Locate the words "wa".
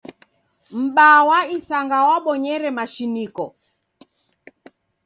1.29-1.39